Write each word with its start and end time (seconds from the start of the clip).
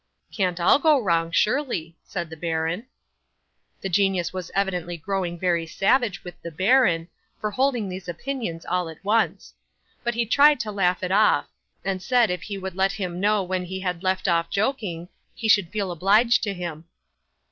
'"Can't 0.33 0.59
all 0.59 0.79
go 0.79 0.99
wrong, 0.99 1.29
surely," 1.29 1.95
said 2.03 2.31
the 2.31 2.35
baron. 2.35 2.87
'The 3.81 3.89
genius 3.89 4.33
was 4.33 4.49
evidently 4.55 4.97
growing 4.97 5.37
very 5.37 5.67
savage 5.67 6.23
with 6.23 6.33
the 6.41 6.49
baron, 6.49 7.07
for 7.39 7.51
holding 7.51 7.87
these 7.87 8.07
opinions 8.09 8.65
all 8.65 8.89
at 8.89 8.97
once; 9.05 9.53
but 10.03 10.15
he 10.15 10.25
tried 10.25 10.59
to 10.61 10.71
laugh 10.71 11.03
it 11.03 11.11
off, 11.11 11.49
and 11.85 12.01
said 12.01 12.31
if 12.31 12.41
he 12.41 12.57
would 12.57 12.75
let 12.75 12.93
him 12.93 13.19
know 13.19 13.43
when 13.43 13.63
he 13.65 13.81
had 13.81 14.01
left 14.01 14.27
off 14.27 14.49
joking 14.49 15.07
he 15.35 15.47
should 15.47 15.69
feel 15.69 15.91
obliged 15.91 16.41
to 16.41 16.53
him. 16.55 16.85